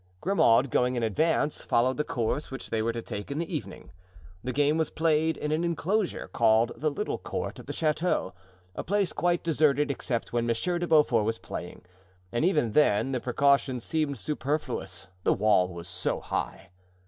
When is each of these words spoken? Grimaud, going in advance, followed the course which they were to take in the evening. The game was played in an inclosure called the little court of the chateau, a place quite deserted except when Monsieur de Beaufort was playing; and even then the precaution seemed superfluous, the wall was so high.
Grimaud, 0.19 0.71
going 0.71 0.95
in 0.95 1.03
advance, 1.03 1.61
followed 1.61 1.95
the 1.95 2.03
course 2.03 2.49
which 2.49 2.71
they 2.71 2.81
were 2.81 2.91
to 2.91 3.03
take 3.03 3.29
in 3.29 3.37
the 3.37 3.55
evening. 3.55 3.91
The 4.43 4.51
game 4.51 4.75
was 4.79 4.89
played 4.89 5.37
in 5.37 5.51
an 5.51 5.63
inclosure 5.63 6.27
called 6.27 6.71
the 6.75 6.89
little 6.89 7.19
court 7.19 7.59
of 7.59 7.67
the 7.67 7.73
chateau, 7.73 8.33
a 8.73 8.83
place 8.83 9.13
quite 9.13 9.43
deserted 9.43 9.91
except 9.91 10.33
when 10.33 10.47
Monsieur 10.47 10.79
de 10.79 10.87
Beaufort 10.87 11.23
was 11.23 11.37
playing; 11.37 11.83
and 12.31 12.43
even 12.43 12.71
then 12.71 13.11
the 13.11 13.19
precaution 13.21 13.79
seemed 13.79 14.17
superfluous, 14.17 15.07
the 15.21 15.33
wall 15.33 15.71
was 15.71 15.87
so 15.87 16.19
high. 16.19 16.71